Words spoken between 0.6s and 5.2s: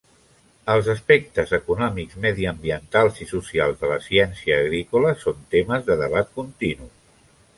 Els aspectes econòmics, mediambientals i socials de la ciència agrícola